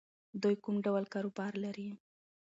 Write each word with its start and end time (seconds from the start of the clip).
دوی 0.41 0.55
کوم 0.63 0.75
ډول 0.85 1.03
کاروبار 1.13 1.53
لري؟ 1.63 1.89